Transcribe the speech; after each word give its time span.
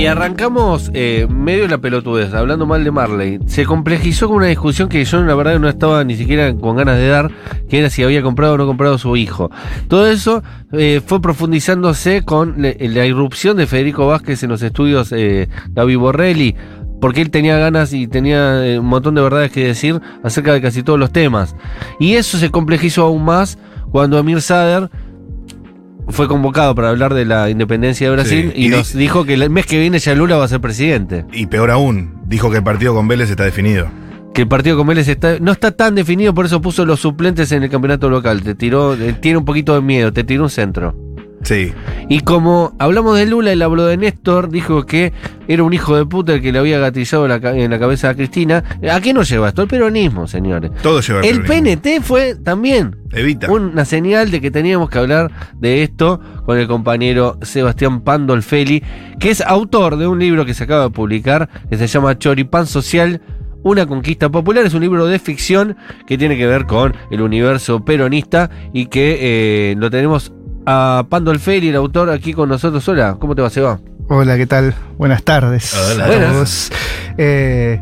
y 0.00 0.06
arrancamos 0.06 0.90
eh, 0.94 1.26
medio 1.28 1.64
de 1.64 1.68
la 1.68 1.76
pelotudez, 1.76 2.32
hablando 2.32 2.64
mal 2.64 2.82
de 2.84 2.90
Marley. 2.90 3.38
Se 3.44 3.66
complejizó 3.66 4.28
con 4.28 4.38
una 4.38 4.46
discusión 4.46 4.88
que 4.88 5.04
yo 5.04 5.22
la 5.22 5.34
verdad 5.34 5.60
no 5.60 5.68
estaba 5.68 6.02
ni 6.04 6.16
siquiera 6.16 6.54
con 6.54 6.74
ganas 6.74 6.96
de 6.96 7.06
dar, 7.06 7.30
que 7.68 7.80
era 7.80 7.90
si 7.90 8.02
había 8.02 8.22
comprado 8.22 8.54
o 8.54 8.56
no 8.56 8.66
comprado 8.66 8.96
su 8.96 9.14
hijo. 9.18 9.50
Todo 9.88 10.06
eso 10.06 10.42
eh, 10.72 11.02
fue 11.04 11.20
profundizándose 11.20 12.24
con 12.24 12.54
la 12.62 13.04
irrupción 13.04 13.58
de 13.58 13.66
Federico 13.66 14.06
Vázquez 14.06 14.42
en 14.42 14.48
los 14.48 14.62
estudios 14.62 15.12
eh, 15.12 15.50
Gaby 15.72 15.96
Borrelli, 15.96 16.56
porque 16.98 17.20
él 17.20 17.28
tenía 17.30 17.58
ganas 17.58 17.92
y 17.92 18.06
tenía 18.06 18.66
eh, 18.66 18.78
un 18.78 18.86
montón 18.86 19.14
de 19.16 19.20
verdades 19.20 19.52
que 19.52 19.66
decir 19.66 20.00
acerca 20.22 20.54
de 20.54 20.62
casi 20.62 20.82
todos 20.82 20.98
los 20.98 21.12
temas. 21.12 21.54
Y 21.98 22.14
eso 22.14 22.38
se 22.38 22.50
complejizó 22.50 23.02
aún 23.02 23.26
más 23.26 23.58
cuando 23.92 24.16
Amir 24.16 24.40
Sader 24.40 24.88
fue 26.10 26.28
convocado 26.28 26.74
para 26.74 26.90
hablar 26.90 27.14
de 27.14 27.24
la 27.24 27.50
independencia 27.50 28.08
de 28.08 28.12
Brasil 28.14 28.52
Sí, 28.54 28.62
y, 28.64 28.68
nos 28.68 28.92
dijo 28.94 29.24
que 29.24 29.34
el 29.34 29.50
mes 29.50 29.66
que 29.66 29.78
viene 29.78 29.98
ya 29.98 30.14
Lula 30.14 30.36
va 30.36 30.44
a 30.44 30.48
ser 30.48 30.60
presidente. 30.60 31.24
Y 31.32 31.46
peor 31.46 31.70
aún, 31.70 32.20
dijo 32.26 32.50
que 32.50 32.58
el 32.58 32.62
partido 32.62 32.94
con 32.94 33.08
Vélez 33.08 33.30
está 33.30 33.44
definido. 33.44 33.88
Que 34.34 34.42
el 34.42 34.48
partido 34.48 34.76
con 34.76 34.86
Vélez 34.86 35.08
está, 35.08 35.38
no 35.40 35.52
está 35.52 35.72
tan 35.72 35.94
definido, 35.94 36.32
por 36.34 36.46
eso 36.46 36.60
puso 36.60 36.84
los 36.84 37.00
suplentes 37.00 37.50
en 37.52 37.64
el 37.64 37.70
campeonato 37.70 38.08
local. 38.08 38.42
Te 38.42 38.54
tiró, 38.54 38.94
eh, 38.94 39.14
tiene 39.20 39.38
un 39.38 39.44
poquito 39.44 39.74
de 39.74 39.80
miedo, 39.80 40.12
te 40.12 40.24
tiró 40.24 40.44
un 40.44 40.50
centro. 40.50 40.94
Sí. 41.42 41.72
Y 42.08 42.20
como 42.20 42.74
hablamos 42.78 43.16
de 43.16 43.26
Lula, 43.26 43.52
él 43.52 43.62
habló 43.62 43.86
de 43.86 43.96
Néstor, 43.96 44.50
dijo 44.50 44.84
que 44.84 45.12
era 45.48 45.62
un 45.62 45.72
hijo 45.72 45.96
de 45.96 46.04
puta 46.04 46.34
el 46.34 46.42
que 46.42 46.52
le 46.52 46.58
había 46.58 46.78
gatillado 46.78 47.26
la 47.26 47.36
en 47.36 47.70
la 47.70 47.78
cabeza 47.78 48.10
a 48.10 48.14
Cristina. 48.14 48.62
¿A 48.92 49.00
qué 49.00 49.12
nos 49.14 49.28
lleva 49.28 49.48
esto? 49.48 49.62
El 49.62 49.68
peronismo, 49.68 50.26
señores. 50.26 50.70
Todo 50.82 51.00
lleva 51.00 51.20
El 51.22 51.42
peronismo. 51.42 51.80
PNT 51.80 52.02
fue 52.04 52.34
también 52.34 52.96
Evita. 53.12 53.50
una 53.50 53.84
señal 53.84 54.30
de 54.30 54.40
que 54.40 54.50
teníamos 54.50 54.90
que 54.90 54.98
hablar 54.98 55.30
de 55.58 55.82
esto 55.82 56.20
con 56.44 56.58
el 56.58 56.68
compañero 56.68 57.38
Sebastián 57.42 58.02
Pandolfeli, 58.02 58.82
que 59.18 59.30
es 59.30 59.40
autor 59.40 59.96
de 59.96 60.06
un 60.06 60.18
libro 60.18 60.44
que 60.44 60.54
se 60.54 60.64
acaba 60.64 60.84
de 60.84 60.90
publicar, 60.90 61.48
que 61.70 61.76
se 61.78 61.86
llama 61.86 62.18
Choripán 62.18 62.66
Social. 62.66 63.22
Una 63.62 63.86
conquista 63.86 64.30
popular 64.30 64.64
es 64.64 64.72
un 64.72 64.80
libro 64.80 65.06
de 65.06 65.18
ficción 65.18 65.76
que 66.06 66.16
tiene 66.16 66.36
que 66.38 66.46
ver 66.46 66.66
con 66.66 66.94
el 67.10 67.20
universo 67.20 67.84
peronista 67.84 68.50
y 68.72 68.86
que 68.86 69.18
eh, 69.20 69.74
lo 69.76 69.90
tenemos 69.90 70.32
a 70.66 71.04
Pandolfeli, 71.08 71.68
el 71.68 71.76
autor, 71.76 72.10
aquí 72.10 72.32
con 72.32 72.48
nosotros. 72.48 72.86
Hola, 72.88 73.16
¿cómo 73.18 73.34
te 73.34 73.42
va, 73.42 73.50
Seba? 73.50 73.80
Hola, 74.08 74.36
¿qué 74.36 74.46
tal? 74.46 74.74
Buenas 74.98 75.22
tardes. 75.22 75.74
Hola. 75.74 76.04
a 76.04 76.08
Buenas. 76.08 76.32
todos. 76.32 76.72
Eh, 77.18 77.80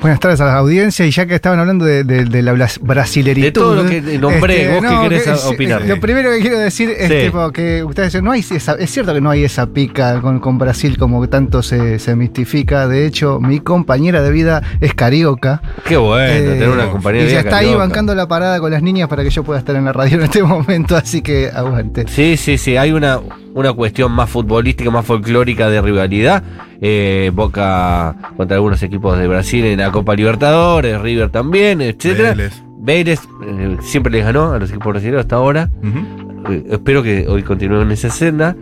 buenas 0.00 0.20
tardes 0.20 0.40
a 0.40 0.46
la 0.46 0.56
audiencia. 0.56 1.04
Y 1.06 1.10
ya 1.10 1.26
que 1.26 1.34
estaban 1.34 1.58
hablando 1.58 1.84
de, 1.84 2.04
de- 2.04 2.24
de 2.24 2.42
la 2.42 2.52
bras- 2.54 2.78
brasileritud. 2.80 3.46
De 3.46 3.52
todo 3.52 3.74
lo 3.82 3.88
que 3.88 4.00
nombré, 4.18 4.68
vos 4.68 4.84
que 4.84 5.08
querés 5.08 5.44
opinar. 5.44 5.82
Lo 5.86 5.98
primero 6.00 6.30
que 6.30 6.40
quiero 6.40 6.58
decir 6.58 6.90
es 6.90 7.08
Sí. 7.08 7.26
tipo, 7.26 7.50
que 7.52 7.82
ustedes 7.84 8.12
dicen, 8.12 8.24
no 8.24 8.30
hay 8.32 8.40
esa- 8.40 8.74
es 8.74 8.90
cierto 8.90 9.12
que 9.14 9.20
no 9.20 9.30
hay 9.30 9.44
esa 9.44 9.66
pica 9.66 10.20
con, 10.20 10.40
con 10.40 10.58
Brasil 10.58 10.96
como 10.98 11.26
tanto 11.28 11.62
se, 11.62 11.98
se 11.98 12.14
mistifica. 12.16 12.86
De 12.88 13.06
hecho, 13.06 13.40
mi 13.40 13.60
compañera 13.60 14.22
de 14.22 14.30
vida 14.30 14.62
es 14.80 14.94
carioca. 14.94 15.62
Qué 15.84 15.96
bueno, 15.96 16.32
Eh, 16.32 16.40
tener 16.58 16.68
una 16.68 16.88
compañía 16.90 17.22
y 17.22 17.24
de 17.26 17.30
ya 17.32 17.38
vida 17.40 17.50
está 17.50 17.58
ahí 17.58 17.74
bancando 17.74 18.14
la 18.14 18.26
parada 18.28 18.60
con 18.60 18.70
las 18.70 18.82
niñas 18.82 19.08
para 19.08 19.22
que 19.24 19.30
yo 19.30 19.42
pueda 19.44 19.58
estar 19.58 19.74
en 19.76 19.84
la 19.84 19.92
radio 19.92 20.18
en 20.18 20.24
este 20.24 20.42
momento, 20.44 20.96
así 20.96 21.22
que 21.22 21.50
aguante. 21.52 22.04
Sí, 22.08 22.36
sí, 22.36 22.58
sí. 22.58 22.76
Hay 22.76 22.92
una, 22.92 23.20
una 23.54 23.72
cuestión 23.72 24.12
más 24.12 24.30
futbolística, 24.30 24.90
más 24.90 25.04
folclórica 25.04 25.68
de 25.70 25.80
rivalidad. 25.82 26.42
Eh, 26.80 27.30
Boca 27.34 28.14
contra 28.36 28.56
algunos 28.56 28.82
equipos 28.82 29.18
de 29.18 29.26
Brasil 29.26 29.64
en 29.64 29.78
la 29.80 29.90
Copa 29.90 30.14
Libertadores, 30.14 31.00
River 31.00 31.30
también, 31.30 31.80
etcétera. 31.80 32.30
Vélez. 32.30 32.62
Vélez 32.80 33.20
eh, 33.44 33.76
siempre 33.80 34.12
les 34.12 34.24
ganó 34.24 34.52
a 34.52 34.58
los 34.58 34.70
equipos 34.70 34.88
brasileños 34.92 35.20
hasta 35.22 35.36
ahora. 35.36 35.70
Eh, 36.48 36.64
espero 36.70 37.02
que 37.02 37.26
hoy 37.26 37.42
continúen 37.42 37.82
en 37.82 37.90
esa 37.92 38.10
senda. 38.10 38.54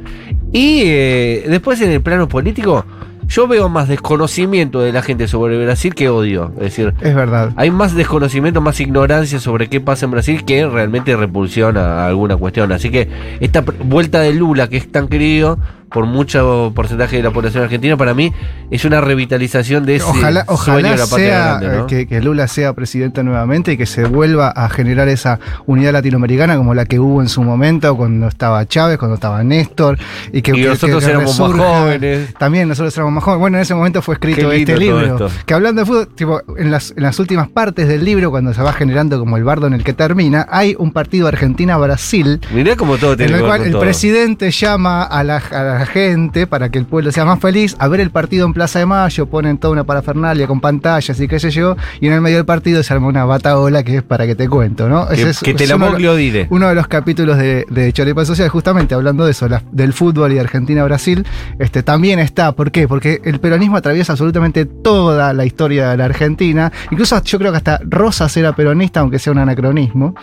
Y 0.53 0.83
eh, 0.87 1.44
después 1.48 1.81
en 1.83 1.91
el 1.91 2.00
plano 2.00 2.27
político, 2.27 2.87
yo 3.28 3.47
veo 3.48 3.69
más 3.69 3.89
desconocimiento 3.89 4.81
de 4.81 4.92
la 4.92 5.03
gente 5.03 5.28
sobre 5.28 5.62
Brasil 5.62 5.94
que 5.94 6.09
odio. 6.09 6.53
Es 6.56 6.62
decir, 6.62 6.94
Es 7.03 7.14
verdad. 7.14 7.53
hay 7.56 7.70
más 7.70 7.94
desconocimiento, 7.94 8.60
más 8.62 8.81
ignorancia 8.81 9.41
sobre 9.41 9.69
qué 9.69 9.81
pasa 9.81 10.06
en 10.06 10.12
Brasil 10.12 10.44
que 10.44 10.66
realmente 10.66 11.15
repulsión 11.16 11.76
a 11.76 12.06
alguna 12.06 12.37
cuestión. 12.37 12.72
Así 12.72 12.88
que 12.91 13.09
esta 13.41 13.60
vuelta 13.84 14.21
de 14.21 14.32
Lula, 14.32 14.69
que 14.69 14.76
es 14.78 14.91
tan 14.91 15.09
querido 15.09 15.59
por 15.91 16.04
mucho 16.06 16.72
porcentaje 16.74 17.16
de 17.16 17.22
la 17.22 17.30
población 17.30 17.62
argentina, 17.64 17.97
para 17.97 18.12
mí 18.14 18.32
es 18.70 18.84
una 18.84 19.00
revitalización 19.00 19.86
de 19.86 19.97
ese 19.97 20.04
Ojalá, 20.06 20.44
ojalá 20.48 20.91
de 20.91 20.97
la 20.97 21.06
patria 21.06 21.16
sea 21.28 21.58
grande, 21.58 21.69
¿no? 21.69 21.82
eh, 21.82 21.86
que, 21.88 22.06
que 22.06 22.20
Lula 22.20 22.48
sea 22.48 22.72
presidente 22.72 23.22
nuevamente 23.22 23.72
y 23.72 23.76
que 23.76 23.86
se 23.86 24.04
vuelva 24.04 24.48
a 24.48 24.69
generar 24.69 25.08
esa 25.08 25.38
unidad 25.66 25.92
latinoamericana 25.92 26.56
como 26.56 26.75
la 26.75 26.84
que 26.86 26.98
hubo 26.98 27.22
en 27.22 27.28
su 27.28 27.42
momento 27.42 27.96
cuando 27.96 28.26
estaba 28.28 28.66
Chávez, 28.66 28.98
cuando 28.98 29.14
estaba 29.14 29.42
Néstor 29.44 29.98
y 30.32 30.42
que 30.42 30.50
Y 30.52 30.54
que- 30.62 30.69
nosotros 30.69 31.04
que 31.04 31.10
éramos 31.10 31.38
más 31.38 31.52
jóvenes. 31.52 32.34
También 32.34 32.69
nosotros 32.69 32.94
éramos 32.96 33.14
más 33.14 33.25
jóvenes. 33.25 33.41
Bueno, 33.41 33.56
en 33.58 33.62
ese 33.62 33.75
momento 33.75 34.02
fue 34.02 34.14
escrito 34.14 34.50
este 34.52 34.76
libro. 34.76 35.28
Que 35.46 35.54
hablando 35.54 35.80
de 35.82 35.86
fútbol, 35.86 36.08
tipo, 36.14 36.41
en 36.58 36.70
las, 36.70 36.92
en 36.96 37.02
las 37.04 37.19
últimas 37.20 37.48
partes 37.48 37.88
del 37.88 38.04
libro, 38.04 38.30
cuando 38.30 38.52
se 38.52 38.62
va 38.62 38.72
generando 38.72 39.19
como 39.19 39.36
el 39.36 39.44
bardo 39.44 39.66
en 39.66 39.75
el 39.75 39.84
que 39.84 39.92
termina, 39.92 40.46
hay 40.50 40.75
un 40.78 40.92
partido 40.92 41.28
Argentina-Brasil 41.28 42.41
Mirá 42.52 42.76
como 42.76 42.96
todo 42.98 43.16
tiene 43.16 43.32
en 43.34 43.38
el 43.41 43.44
cual 43.46 43.62
el 43.62 43.72
todo. 43.72 43.80
presidente 43.80 44.50
llama 44.50 45.02
a 45.04 45.22
la, 45.25 45.36
a 45.36 45.62
la 45.62 45.75
gente 45.84 46.47
para 46.47 46.70
que 46.70 46.78
el 46.78 46.87
pueblo 46.87 47.12
sea 47.12 47.25
más 47.26 47.41
feliz 47.41 47.76
a 47.78 47.88
ver 47.88 48.00
el 48.00 48.10
partido 48.10 48.47
en 48.47 48.54
Plaza 48.54 48.78
de 48.78 48.87
Mayo, 48.87 49.26
ponen 49.26 49.59
toda 49.59 49.72
una 49.72 49.84
parafernalia 49.84 50.47
con 50.47 50.60
pantallas 50.60 51.20
y 51.20 51.28
qué 51.28 51.38
sé 51.41 51.50
yo, 51.50 51.76
y 52.00 52.06
en 52.06 52.12
el 52.14 52.20
medio 52.22 52.37
del 52.37 52.47
partido 52.47 52.82
se 52.82 52.94
arma 52.94 53.09
una 53.09 53.25
bataola 53.25 53.82
que 53.82 53.97
es 53.97 54.03
para 54.03 54.26
que 54.26 54.34
te 54.34 54.48
cuento, 54.48 54.88
¿no? 54.88 55.09
Que, 55.09 55.22
es- 55.31 55.41
que 55.41 55.53
te 55.54 55.64
es 55.64 55.70
la 55.70 55.76
uno, 55.76 56.14
dire. 56.16 56.47
uno 56.50 56.69
de 56.69 56.75
los 56.75 56.87
capítulos 56.87 57.37
de, 57.37 57.66
de 57.69 57.92
Choripán 57.92 58.25
Social, 58.25 58.48
justamente 58.48 58.94
hablando 58.94 59.25
de 59.25 59.32
eso, 59.32 59.48
la- 59.48 59.62
del 59.72 59.92
fútbol 59.92 60.31
y 60.32 60.37
de 60.37 60.41
Argentina-Brasil, 60.41 61.26
este, 61.59 61.82
también 61.82 62.19
está. 62.20 62.53
¿Por 62.53 62.70
qué? 62.70 62.87
Porque 62.87 63.20
el 63.25 63.41
peronismo 63.41 63.76
atraviesa 63.76 64.12
absolutamente 64.12 64.64
toda 64.64 65.32
la 65.32 65.44
historia 65.44 65.91
de 65.91 65.97
la 65.97 66.04
Argentina. 66.04 66.72
Incluso 66.91 67.20
yo 67.25 67.38
creo 67.38 67.50
que 67.50 67.56
hasta 67.58 67.81
Rosas 67.84 68.37
era 68.37 68.54
peronista, 68.54 69.00
aunque 69.00 69.19
sea 69.19 69.32
un 69.32 69.38
anacronismo. 69.41 70.14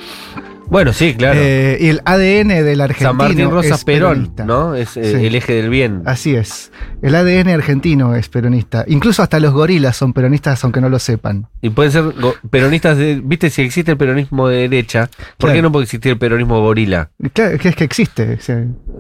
Bueno, 0.68 0.94
sí, 0.94 1.14
claro. 1.14 1.40
Eh, 1.42 1.78
y 1.80 1.90
el 1.90 2.02
ADN 2.06 2.64
del 2.64 2.82
argentino. 2.82 3.10
San 3.12 3.18
Martín 3.18 3.50
Rosas 3.52 3.80
es 3.80 3.84
Perón, 3.86 4.12
peronista. 4.14 4.46
¿no? 4.46 4.76
Es 4.76 4.98
eh, 4.98 5.18
Sí. 5.20 5.26
el 5.26 5.36
eje 5.36 5.54
del 5.54 5.70
bien. 5.70 6.02
Así 6.06 6.36
es. 6.36 6.72
El 7.04 7.14
ADN 7.16 7.50
argentino 7.50 8.16
es 8.16 8.30
peronista. 8.30 8.86
Incluso 8.88 9.22
hasta 9.22 9.40
los 9.40 9.54
gorilas 9.54 9.96
son 9.98 10.14
peronistas, 10.14 10.64
aunque 10.64 10.80
no 10.82 10.88
lo 10.90 10.98
sepan. 11.00 11.48
Y 11.62 11.70
pueden 11.70 11.92
ser 11.92 12.06
peronistas 12.50 12.98
de. 12.98 13.22
¿Viste? 13.24 13.50
Si 13.50 13.62
existe 13.62 13.92
el 13.92 13.98
peronismo 13.98 14.48
de 14.48 14.68
derecha, 14.70 15.08
¿por 15.38 15.50
Claro. 15.50 15.54
qué 15.56 15.62
no 15.62 15.72
puede 15.72 15.84
existir 15.84 16.14
el 16.14 16.18
peronismo 16.18 16.62
gorila? 16.62 17.10
Claro, 17.34 17.58
es 17.62 17.76
que 17.76 17.84
existe. 17.84 18.40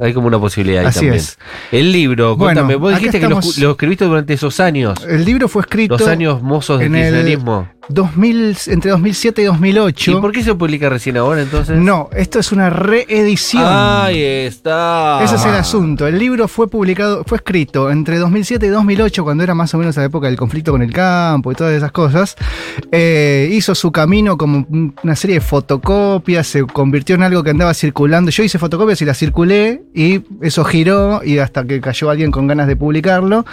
Hay 0.01 0.13
como 0.13 0.27
una 0.27 0.37
posibilidad 0.39 0.81
ahí 0.81 0.87
Así 0.87 0.99
también. 0.99 1.15
es. 1.15 1.39
El 1.71 1.91
libro, 1.91 2.35
Bueno, 2.35 2.61
cuéntame, 2.61 2.75
vos 2.75 2.93
dijiste 2.93 3.19
que 3.19 3.27
lo, 3.29 3.39
estamos- 3.39 3.57
lo 3.57 3.71
escribiste 3.71 4.05
durante 4.05 4.33
esos 4.33 4.59
años, 4.59 4.99
El 5.07 5.23
libro 5.25 5.47
fue 5.47 5.61
escrito 5.61 5.97
los 5.97 6.07
años 6.07 6.41
mozos 6.41 6.79
del 6.79 6.91
kirchnerismo. 6.91 7.69
2000, 7.89 8.57
entre 8.67 8.91
2007 8.91 9.41
y 9.41 9.45
2008. 9.45 10.11
¿Y 10.11 10.15
por 10.21 10.31
qué 10.31 10.41
se 10.41 10.55
publica 10.55 10.87
recién 10.89 11.17
ahora 11.17 11.41
entonces? 11.41 11.77
No, 11.77 12.09
esto 12.13 12.39
es 12.39 12.51
una 12.53 12.69
reedición. 12.69 13.63
Ahí 13.65 14.21
está. 14.21 15.21
Ese 15.23 15.35
es 15.35 15.45
el 15.45 15.53
asunto. 15.55 16.07
El 16.07 16.17
libro 16.17 16.47
fue 16.47 16.69
publicado, 16.69 17.23
fue 17.25 17.37
escrito 17.37 17.91
entre 17.93 18.17
2007 18.17 18.65
y 18.65 18.69
2008, 18.69 19.23
cuando 19.23 19.43
era 19.43 19.53
más 19.55 19.73
o 19.73 19.77
menos 19.77 19.95
la 19.95 20.03
época 20.03 20.27
del 20.27 20.35
conflicto 20.35 20.71
con 20.71 20.81
el 20.81 20.91
campo 20.91 21.51
y 21.51 21.55
todas 21.55 21.73
esas 21.73 21.91
cosas. 21.91 22.35
Eh, 22.91 23.49
hizo 23.53 23.73
su 23.75 23.91
camino 23.91 24.37
como 24.37 24.67
una 25.03 25.15
serie 25.15 25.35
de 25.35 25.41
fotocopias, 25.41 26.45
se 26.47 26.63
convirtió 26.63 27.15
en 27.15 27.23
algo 27.23 27.43
que 27.43 27.51
andaba 27.51 27.73
circulando. 27.73 28.31
Yo 28.31 28.43
hice 28.43 28.59
fotocopias 28.59 29.01
y 29.01 29.05
las 29.05 29.17
circulé 29.17 29.83
y 29.93 30.21
eso 30.41 30.63
giró 30.65 31.21
y 31.23 31.37
hasta 31.37 31.63
que 31.65 31.79
cayó 31.79 32.09
alguien 32.09 32.31
con 32.31 32.47
ganas 32.47 32.67
de 32.67 32.75
publicarlo. 32.75 33.45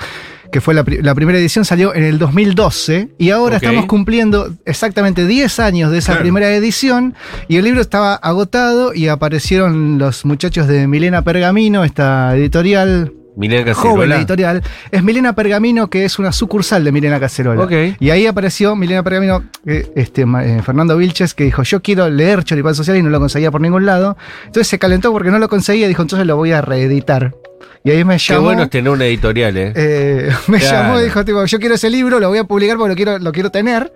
Que 0.52 0.60
fue 0.60 0.74
la, 0.74 0.82
pri- 0.82 1.00
la 1.00 1.14
primera 1.14 1.38
edición, 1.38 1.64
salió 1.64 1.94
en 1.94 2.02
el 2.02 2.18
2012 2.18 3.10
y 3.18 3.30
ahora 3.30 3.56
estamos 3.58 3.86
cumpliendo 3.86 4.52
exactamente 4.64 5.24
10 5.24 5.60
años 5.60 5.92
de 5.92 5.98
esa 5.98 6.06
Claro. 6.10 6.22
primera 6.22 6.50
edición 6.52 7.14
y 7.46 7.54
el 7.58 7.64
libro 7.66 7.80
estaba 7.80 8.14
agotado 8.14 8.92
y 8.92 9.06
aparecieron 9.06 9.98
los 9.98 10.24
muchachos 10.24 10.66
de 10.66 10.88
Milena 10.88 11.22
Pergamino, 11.22 11.84
esta 11.84 12.36
editorial, 12.36 13.12
Milena 13.40 13.74
joven 13.74 13.92
Cacerola. 13.92 14.16
editorial. 14.16 14.62
Es 14.92 15.02
Milena 15.02 15.34
Pergamino, 15.34 15.90
que 15.90 16.04
es 16.04 16.18
una 16.18 16.30
sucursal 16.30 16.84
de 16.84 16.92
Milena 16.92 17.18
Cacerola. 17.18 17.64
Ok. 17.64 17.72
Y 17.98 18.10
ahí 18.10 18.26
apareció 18.26 18.76
Milena 18.76 19.02
Pergamino, 19.02 19.42
eh, 19.66 19.90
este, 19.96 20.22
eh, 20.22 20.62
Fernando 20.64 20.96
Vilches, 20.96 21.34
que 21.34 21.44
dijo, 21.44 21.62
yo 21.62 21.82
quiero 21.82 22.08
leer 22.08 22.44
Choripán 22.44 22.74
Social 22.74 22.96
y 22.96 23.02
no 23.02 23.10
lo 23.10 23.18
conseguía 23.18 23.50
por 23.50 23.60
ningún 23.60 23.86
lado. 23.86 24.16
Entonces 24.46 24.68
se 24.68 24.78
calentó 24.78 25.10
porque 25.12 25.30
no 25.30 25.38
lo 25.38 25.48
conseguía 25.48 25.86
y 25.86 25.88
dijo, 25.88 26.02
entonces 26.02 26.26
lo 26.26 26.36
voy 26.36 26.52
a 26.52 26.60
reeditar. 26.60 27.34
Y 27.82 27.90
ahí 27.90 28.04
me 28.04 28.16
Qué 28.18 28.34
llamó. 28.34 28.44
bueno 28.44 28.62
es 28.64 28.70
tener 28.70 28.90
una 28.92 29.06
editorial, 29.06 29.56
¿eh? 29.56 29.72
Eh, 29.74 30.30
me 30.48 30.58
Claro. 30.58 30.76
llamó 30.88 31.00
y 31.00 31.04
dijo, 31.04 31.24
tipo, 31.24 31.44
yo 31.46 31.58
quiero 31.58 31.74
ese 31.76 31.88
libro, 31.88 32.20
lo 32.20 32.28
voy 32.28 32.38
a 32.38 32.44
publicar 32.44 32.76
porque 32.76 32.90
lo 32.90 32.96
quiero, 32.96 33.18
lo 33.18 33.32
quiero 33.32 33.50
tener. 33.50 33.92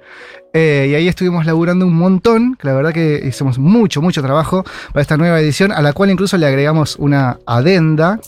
Eh, 0.56 0.87
y 0.91 0.94
ahí 0.94 1.08
estuvimos 1.08 1.44
laburando 1.46 1.85
un 1.85 1.94
montón, 1.94 2.55
que 2.55 2.67
la 2.69 2.75
verdad 2.75 2.93
que 2.93 3.20
hicimos 3.26 3.58
mucho, 3.58 4.00
mucho 4.00 4.23
trabajo 4.23 4.64
para 4.93 5.02
esta 5.02 5.17
nueva 5.17 5.41
edición, 5.41 5.73
a 5.73 5.82
la 5.82 5.93
cual 5.93 6.11
incluso 6.12 6.38
le 6.38 6.46
agregamos 6.46 6.96
una 6.99 7.38
adenda 7.44 8.20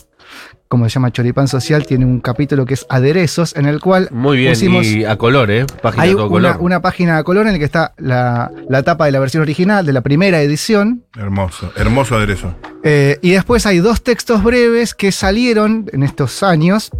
como 0.67 0.85
se 0.89 0.93
llama 0.95 1.11
Choripán 1.11 1.47
Social, 1.47 1.85
tiene 1.85 2.05
un 2.05 2.19
capítulo 2.19 2.65
que 2.65 2.73
es 2.73 2.85
aderezos, 2.89 3.55
en 3.55 3.65
el 3.67 3.79
cual 3.79 4.09
Muy 4.11 4.37
bien, 4.37 4.53
pusimos- 4.53 4.85
y 4.85 5.05
a 5.05 5.17
color, 5.17 5.49
¿eh? 5.51 5.65
Página 5.81 6.03
hay 6.03 6.11
todo 6.11 6.23
una, 6.27 6.29
color. 6.29 6.57
una 6.59 6.81
página 6.81 7.17
a 7.17 7.23
color 7.23 7.47
en 7.47 7.53
la 7.53 7.59
que 7.59 7.65
está 7.65 7.93
la, 7.97 8.51
la 8.69 8.83
tapa 8.83 9.05
de 9.05 9.11
la 9.11 9.19
versión 9.19 9.41
original, 9.41 9.85
de 9.85 9.93
la 9.93 10.01
primera 10.01 10.41
edición, 10.41 11.03
Hermoso, 11.17 11.71
hermoso 11.77 12.15
aderezo. 12.15 12.53
eh, 12.83 13.17
y 13.21 13.31
después 13.31 13.65
hay 13.65 13.79
dos 13.79 14.03
textos 14.03 14.43
breves 14.43 14.93
que 14.93 15.11
salieron 15.11 15.85
en 15.93 16.03
estos 16.03 16.43
años 16.43 16.91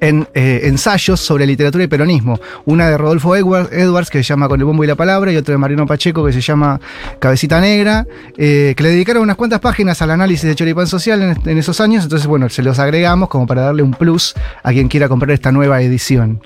en 0.00 0.26
eh, 0.34 0.60
ensayos 0.64 1.20
sobre 1.20 1.46
literatura 1.46 1.84
y 1.84 1.86
peronismo. 1.86 2.38
Una 2.64 2.88
de 2.88 2.96
Rodolfo 2.98 3.36
Edward- 3.36 3.72
Edwards, 3.72 4.10
que 4.10 4.18
se 4.18 4.24
llama 4.24 4.48
Con 4.48 4.60
el 4.60 4.64
bombo 4.64 4.82
y 4.84 4.86
la 4.86 4.94
palabra, 4.94 5.32
y 5.32 5.36
otro 5.36 5.52
de 5.52 5.58
Mariano 5.58 5.86
Pacheco, 5.86 6.24
que 6.24 6.32
se 6.32 6.40
llama 6.40 6.80
Cabecita 7.18 7.60
Negra, 7.60 8.06
eh, 8.36 8.74
que 8.76 8.82
le 8.82 8.90
dedicaron 8.90 9.22
unas 9.22 9.36
cuantas 9.36 9.60
páginas 9.60 10.00
al 10.02 10.10
análisis 10.10 10.48
de 10.48 10.54
Choripán 10.54 10.86
Social 10.86 11.22
en, 11.22 11.48
en 11.50 11.58
esos 11.58 11.80
años. 11.80 12.04
Entonces, 12.04 12.26
bueno, 12.26 12.48
se 12.48 12.62
los 12.62 12.78
agregamos 12.78 13.28
como 13.28 13.46
para 13.46 13.62
darle 13.62 13.82
un 13.82 13.92
plus 13.92 14.34
a 14.62 14.72
quien 14.72 14.88
quiera 14.88 15.08
comprar 15.08 15.30
esta 15.32 15.52
nueva 15.52 15.80
edición. 15.82 16.40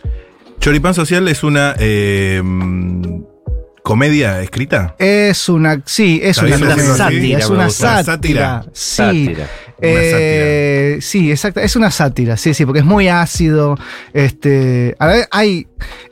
Choripán 0.61 0.95
Social 0.95 1.27
es 1.29 1.43
una 1.45 1.75
eh, 1.79 2.41
comedia 3.85 4.41
escrita. 4.41 4.97
Es 4.99 5.49
una. 5.49 5.83
Sí, 5.85 6.19
es 6.23 6.39
una, 6.39 6.57
así. 6.57 7.33
Es 7.35 7.49
una 7.51 7.69
sátira. 7.69 8.03
Sátira. 8.03 8.65
Sí. 8.73 8.97
Sátira. 8.97 9.51
Eh, 9.81 10.99
sí, 11.03 11.31
exacto. 11.31 11.61
Es 11.61 11.77
una 11.77 11.91
sátira, 11.91 12.37
sí, 12.39 12.55
sí, 12.55 12.65
porque 12.65 12.81
es 12.81 12.85
muy 12.85 13.09
ácido. 13.09 13.77
Este, 14.15 14.97
a 14.99 15.07
ver, 15.07 15.29
hay, 15.31 15.67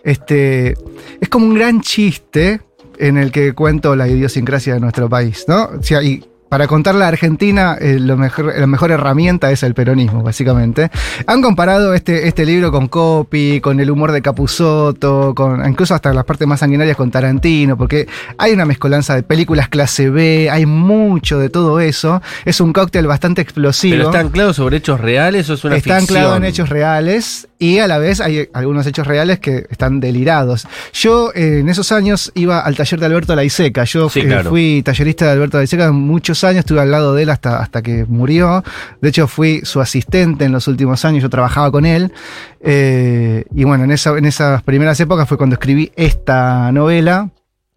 este, 0.05 0.75
es 1.21 1.29
como 1.31 1.47
un 1.47 1.55
gran 1.55 1.81
chiste 1.81 2.61
en 2.99 3.17
el 3.17 3.33
que 3.33 3.55
cuento 3.55 3.97
la 3.97 4.07
idiosincrasia 4.07 4.75
de 4.75 4.81
nuestro 4.81 5.09
país, 5.09 5.47
¿no? 5.49 5.65
O 5.65 5.83
sea, 5.83 6.03
y 6.03 6.23
para 6.53 6.67
contar 6.67 6.95
la 6.95 7.09
Argentina, 7.09 7.79
eh, 7.81 7.99
lo 7.99 8.19
mejor, 8.19 8.53
la 8.55 8.67
mejor 8.67 8.91
herramienta 8.91 9.51
es 9.51 9.63
el 9.63 9.73
peronismo, 9.73 10.23
básicamente. 10.23 10.91
Han 11.27 11.41
comparado 11.41 11.95
este, 11.95 12.29
este 12.29 12.45
libro 12.45 12.71
con 12.71 12.89
Copy, 12.89 13.63
con 13.63 13.81
el 13.81 13.91
humor 13.91 14.13
de 14.13 14.21
Capusotto, 14.21 15.33
con 15.35 15.67
incluso 15.67 15.95
hasta 15.95 16.13
las 16.13 16.27
partes 16.27 16.47
más 16.47 16.61
sanguinarias 16.61 16.95
con 16.95 17.11
Tarantino, 17.11 17.79
porque 17.79 18.07
hay 18.37 18.53
una 18.53 18.67
mezcolanza 18.67 19.15
de 19.15 19.23
películas 19.23 19.71
clase 19.71 20.11
B, 20.11 20.51
hay 20.51 20.67
mucho 20.67 21.39
de 21.39 21.49
todo 21.49 21.81
eso. 21.81 22.21
Es 22.45 22.61
un 22.61 22.75
cóctel 22.75 23.07
bastante 23.07 23.41
explosivo. 23.41 23.97
¿Pero 23.97 24.11
está 24.11 24.21
anclado 24.21 24.53
sobre 24.53 24.77
hechos 24.77 25.01
reales 25.01 25.49
o 25.49 25.55
es 25.55 25.65
una 25.65 25.77
Está 25.77 26.01
ficción? 26.01 26.19
anclado 26.19 26.37
en 26.37 26.45
hechos 26.45 26.69
reales 26.69 27.49
y 27.63 27.79
a 27.79 27.87
la 27.87 27.99
vez 27.99 28.21
hay 28.21 28.49
algunos 28.53 28.85
hechos 28.89 29.07
reales 29.07 29.39
que 29.39 29.67
están 29.71 30.01
delirados. 30.01 30.67
Yo 30.93 31.31
eh, 31.35 31.59
en 31.61 31.69
esos 31.69 31.93
años 31.93 32.33
iba 32.35 32.59
al 32.59 32.75
taller 32.75 32.99
de 32.99 33.07
Alberto 33.07 33.37
Laiseca. 33.37 33.85
Yo 33.85 34.09
Sí, 34.11 34.21
eh, 34.21 34.27
claro. 34.27 34.51
fui 34.51 34.83
tallerista 34.85 35.27
de 35.27 35.31
Alberto 35.31 35.59
Laiseca 35.59 35.93
muchos 35.93 36.43
años, 36.43 36.61
estuve 36.61 36.81
al 36.81 36.91
lado 36.91 37.15
de 37.15 37.23
él 37.23 37.31
hasta, 37.31 37.61
hasta 37.61 37.81
que 37.83 38.05
murió. 38.09 38.65
De 39.01 39.11
hecho, 39.11 39.29
fui 39.29 39.61
su 39.63 39.81
asistente 39.81 40.45
en 40.45 40.51
los 40.51 40.67
últimos 40.67 41.05
años, 41.05 41.23
yo 41.23 41.31
trabajaba 41.31 41.71
con 41.71 41.87
él. 41.87 42.13
Eh, 42.61 43.45
y 43.55 43.63
bueno, 43.65 43.85
en, 43.85 43.93
esa- 43.93 44.19
en 44.19 44.25
esas 44.25 44.63
primeras 44.65 44.99
épocas 45.01 45.29
fue 45.29 45.37
cuando 45.37 45.55
escribí 45.55 45.93
esta 45.95 46.73
novela 46.73 47.31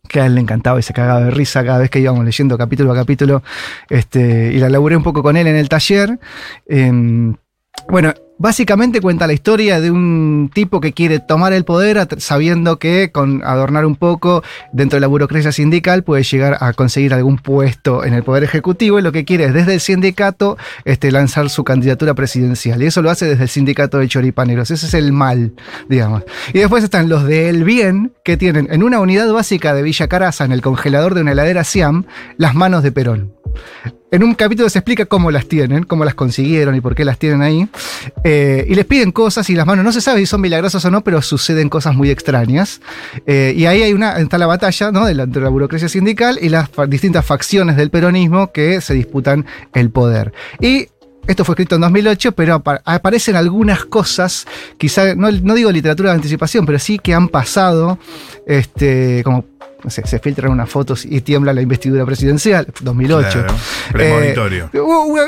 que 0.08 0.20
a 0.22 0.26
él 0.28 0.36
le 0.36 0.42
encantaba 0.42 0.80
y 0.80 0.84
se 0.84 0.94
cagaba 0.94 1.22
de 1.22 1.32
risa 1.32 1.64
cada 1.64 1.80
vez 1.80 1.90
que 1.90 2.00
íbamos 2.00 2.24
leyendo 2.26 2.58
capítulo 2.58 2.92
a 2.92 2.96
capítulo. 2.96 3.44
Este, 3.90 4.52
y 4.54 4.58
la 4.60 4.70
laburé 4.70 4.96
un 4.98 5.04
poco 5.04 5.22
con 5.24 5.38
él 5.38 5.48
en 5.48 5.56
el 5.56 5.70
taller. 5.70 6.20
Em, 6.68 7.36
bueno, 7.90 8.14
básicamente 8.38 9.02
cuenta 9.02 9.28
la 9.28 9.34
historia 9.34 9.80
de 9.80 9.92
un 9.92 10.50
tipo 10.54 10.82
que 10.82 10.94
quiere 10.94 11.20
tomar 11.20 11.54
el 11.54 11.64
poder 11.64 12.08
sabiendo 12.18 12.80
que 12.80 13.12
con 13.12 13.44
adornar 13.44 13.86
un 13.86 13.96
poco 13.96 14.44
dentro 14.74 14.98
de 14.98 15.02
la 15.02 15.08
burocracia 15.08 15.52
sindical 15.52 16.04
puede 16.04 16.24
llegar 16.24 16.58
a 16.60 16.74
conseguir 16.74 17.14
algún 17.14 17.38
puesto 17.38 18.04
en 18.04 18.14
el 18.14 18.24
poder 18.24 18.44
ejecutivo 18.44 19.00
y 19.00 19.02
lo 19.02 19.12
que 19.12 19.26
quiere 19.26 19.46
es 19.46 19.54
desde 19.54 19.76
el 19.76 19.80
sindicato 19.80 20.58
este, 20.84 21.12
lanzar 21.12 21.50
su 21.50 21.64
candidatura 21.64 22.14
presidencial. 22.14 22.82
Y 22.82 22.88
eso 22.88 23.02
lo 23.02 23.10
hace 23.10 23.26
desde 23.26 23.44
el 23.44 23.50
sindicato 23.50 23.98
de 23.98 24.08
choripaneros. 24.08 24.72
Ese 24.72 24.86
es 24.86 24.94
el 24.94 25.14
mal, 25.14 25.54
digamos. 25.90 26.24
Y 26.54 26.60
después 26.60 26.84
están 26.84 27.10
los 27.10 27.26
del 27.26 27.64
bien 27.64 28.14
que 28.24 28.38
tienen 28.38 28.68
en 28.72 28.84
una 28.84 29.00
unidad 29.00 29.32
básica 29.32 29.74
de 29.74 29.84
Villa 29.84 30.08
Caraza, 30.08 30.46
en 30.46 30.52
el 30.52 30.62
congelador 30.62 31.14
de 31.14 31.22
una 31.22 31.32
heladera 31.32 31.64
Siam, 31.64 32.06
las 32.38 32.56
manos 32.56 32.84
de 32.84 32.92
Perón. 32.92 33.34
En 34.12 34.24
un 34.24 34.34
capítulo 34.36 34.70
se 34.70 34.80
explica 34.80 35.06
cómo 35.08 35.30
las 35.32 35.48
tienen, 35.48 35.84
cómo 35.84 36.06
las 36.06 36.14
consiguieron 36.14 36.76
y 36.76 36.80
por 36.80 36.96
qué 36.96 37.04
las 37.04 37.18
tienen 37.18 37.42
ahí. 37.42 37.68
Eh, 38.24 38.66
y 38.70 38.76
les 38.76 38.86
piden 38.86 39.12
cosas 39.12 39.50
y 39.50 39.56
las 39.56 39.66
manos 39.66 39.84
no 39.84 39.92
se 39.92 40.00
sabe 40.00 40.20
si 40.20 40.26
son 40.26 40.40
milagrosas 40.42 40.86
o 40.86 40.92
no, 40.92 41.04
pero 41.04 41.22
suceden 41.22 41.68
cosas 41.70 41.96
muy 41.96 42.10
extrañas. 42.12 42.80
Eh, 43.26 43.54
y 43.58 43.66
ahí 43.66 43.82
hay 43.82 43.94
una, 43.94 44.18
está 44.20 44.38
la 44.38 44.46
batalla 44.48 44.92
¿no? 44.92 45.06
de, 45.06 45.16
la, 45.16 45.26
de 45.26 45.40
la 45.42 45.50
burocracia 45.50 45.90
sindical 45.90 46.38
y 46.42 46.50
las 46.50 46.70
distintas 46.88 47.26
facciones 47.26 47.76
del 47.76 47.90
peronismo 47.90 48.52
que 48.54 48.80
se 48.80 48.94
disputan 48.94 49.46
el 49.74 49.90
poder. 49.90 50.32
Y 50.62 50.88
esto 51.28 51.44
fue 51.44 51.54
escrito 51.54 51.76
en 51.76 51.82
2008, 51.82 52.32
pero 52.34 52.54
apa- 52.54 52.82
aparecen 52.86 53.36
algunas 53.36 53.84
cosas, 53.86 54.46
quizá, 54.78 55.16
no, 55.16 55.32
no 55.32 55.56
digo 55.56 55.72
literatura 55.72 56.12
de 56.12 56.16
anticipación, 56.18 56.66
pero 56.68 56.78
sí 56.78 57.00
que 57.00 57.16
han 57.16 57.28
pasado, 57.28 57.98
este, 58.46 59.24
como, 59.24 59.44
no 59.86 59.90
sé, 59.92 60.02
se 60.06 60.20
filtran 60.20 60.52
unas 60.52 60.68
fotos 60.70 61.06
y 61.06 61.22
tiembla 61.22 61.54
la 61.54 61.62
investidura 61.62 62.06
presidencial, 62.06 62.68
2008. 62.82 63.30
Claro. 63.32 63.54
Eh, 64.00 64.36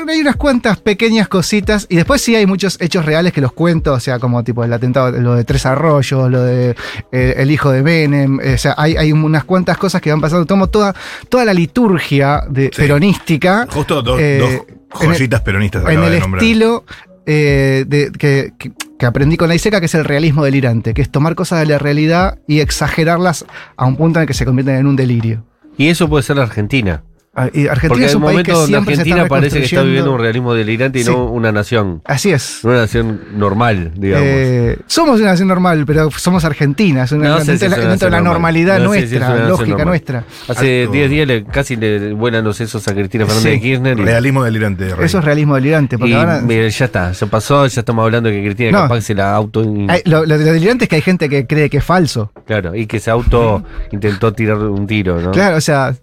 hay 0.08 0.20
unas 0.20 0.36
cuantas 0.36 0.78
pequeñas 0.80 1.28
cositas 1.28 1.86
y 1.88 1.96
después 1.96 2.20
sí 2.20 2.34
hay 2.34 2.44
muchos 2.44 2.76
hechos 2.80 3.04
reales 3.06 3.32
que 3.32 3.40
los 3.40 3.52
cuento, 3.52 3.92
o 3.92 4.00
sea, 4.00 4.18
como 4.18 4.42
tipo 4.44 4.64
el 4.64 4.72
atentado, 4.72 5.12
lo 5.12 5.34
de 5.34 5.44
Tres 5.44 5.64
Arroyos, 5.64 6.30
lo 6.30 6.42
de 6.42 6.74
eh, 7.12 7.34
el 7.38 7.50
hijo 7.50 7.70
de 7.70 7.82
Menem, 7.82 8.40
eh, 8.40 8.54
o 8.54 8.58
sea, 8.58 8.74
hay, 8.76 8.96
hay 8.96 9.12
unas 9.12 9.44
cuantas 9.44 9.78
cosas 9.78 10.00
que 10.02 10.10
van 10.10 10.20
pasando. 10.20 10.44
Tomo 10.44 10.66
toda, 10.68 10.94
toda 11.28 11.44
la 11.44 11.54
liturgia 11.54 12.42
de, 12.50 12.64
Sí. 12.74 12.82
peronística. 12.82 13.66
Justo 13.70 14.02
dos, 14.02 14.20
eh, 14.20 14.38
dos 14.40 15.02
en 15.02 15.10
el- 15.10 15.16
joyitas 15.16 15.40
peronistas 15.42 15.84
en 15.88 16.02
el 16.02 16.10
de 16.10 16.18
estilo 16.18 16.84
eh, 17.26 17.84
de, 17.86 18.10
que, 18.12 18.52
que- 18.58 18.72
que 18.98 19.06
aprendí 19.06 19.36
con 19.36 19.48
la 19.48 19.54
ISECA, 19.54 19.80
que 19.80 19.86
es 19.86 19.94
el 19.94 20.04
realismo 20.04 20.44
delirante, 20.44 20.92
que 20.92 21.02
es 21.02 21.10
tomar 21.10 21.34
cosas 21.34 21.60
de 21.60 21.66
la 21.66 21.78
realidad 21.78 22.38
y 22.46 22.60
exagerarlas 22.60 23.46
a 23.76 23.86
un 23.86 23.96
punto 23.96 24.18
en 24.18 24.22
el 24.22 24.26
que 24.26 24.34
se 24.34 24.44
convierten 24.44 24.76
en 24.76 24.86
un 24.86 24.96
delirio. 24.96 25.44
Y 25.76 25.88
eso 25.88 26.08
puede 26.08 26.24
ser 26.24 26.36
la 26.36 26.42
Argentina. 26.42 27.04
Ah, 27.34 27.42
Argentina 27.44 27.88
Porque 27.88 28.04
es 28.06 28.14
un 28.16 28.22
país 28.22 28.42
que 28.42 28.50
momentos 28.52 28.54
donde 28.54 28.66
siempre 28.66 28.96
se 28.96 29.02
está 29.02 29.14
Argentina 29.14 29.28
parece 29.28 29.58
que 29.60 29.64
está 29.66 29.82
viviendo 29.82 30.12
un 30.12 30.18
realismo 30.20 30.54
delirante 30.54 30.98
y 30.98 31.04
Sí. 31.04 31.10
no 31.10 31.26
una 31.26 31.52
nación. 31.52 32.02
Así 32.04 32.32
es. 32.32 32.64
Una 32.64 32.78
nación 32.78 33.20
normal, 33.36 33.92
digamos. 33.96 34.26
Eh, 34.28 34.78
somos 34.88 35.20
una 35.20 35.30
nación 35.30 35.46
normal, 35.46 35.84
pero 35.86 36.10
somos 36.10 36.44
argentinas, 36.44 37.12
una, 37.12 37.28
No 37.28 37.38
sé 37.38 37.44
si 37.44 37.46
dentro, 37.50 37.54
es 37.54 37.60
de 37.60 37.68
la- 37.68 37.76
una 37.82 37.90
dentro 37.90 38.06
de 38.06 38.10
la 38.10 38.16
nación 38.16 38.24
normal. 38.24 38.32
normalidad 38.52 38.78
No 38.80 38.92
sé 38.92 38.98
si 39.06 39.14
es 39.14 39.20
nuestra, 39.20 39.46
lógica 39.48 39.68
normal. 39.68 39.86
nuestra. 39.86 40.24
Hace 40.48 40.80
Alto. 40.82 40.92
10 40.94 41.10
días 41.10 41.28
le- 41.28 41.44
casi 41.44 41.76
le 41.76 42.12
vuelan 42.14 42.42
los 42.44 42.56
sesos 42.56 42.88
a 42.88 42.92
Cristina 42.94 43.24
Fernández 43.26 43.44
Sí. 43.44 43.50
de 43.50 43.60
Kirchner. 43.60 43.98
y- 44.00 44.02
Realismo 44.02 44.42
delirante. 44.42 44.94
Rey. 44.96 45.06
Eso 45.06 45.18
es 45.18 45.24
realismo 45.24 45.54
delirante. 45.54 45.96
Porque 45.96 46.10
y 46.10 46.14
ahora, 46.16 46.40
mire, 46.40 46.68
ya 46.70 46.84
está, 46.86 47.12
ya 47.12 47.26
pasó, 47.28 47.66
ya 47.68 47.80
estamos 47.80 48.02
hablando 48.04 48.30
de 48.30 48.36
que 48.36 48.42
Cristina 48.46 48.70
No. 48.72 48.78
capaz 48.82 49.02
se 49.02 49.14
la 49.14 49.34
auto. 49.36 49.60
Hay- 49.88 50.02
lo, 50.06 50.26
lo 50.26 50.38
delirante 50.38 50.86
es 50.86 50.88
que 50.88 50.96
hay 50.96 51.02
gente 51.02 51.28
que 51.28 51.46
cree 51.46 51.70
que 51.70 51.76
es 51.76 51.84
falso. 51.84 52.32
Claro, 52.46 52.74
y 52.74 52.86
que 52.86 52.98
se 52.98 53.10
auto 53.12 53.62
intentó 53.92 54.32
tirar 54.32 54.56
un 54.58 54.88
tiro, 54.88 55.20
¿no? 55.20 55.30
Claro, 55.30 55.56
o 55.58 55.60
sea, 55.60 55.94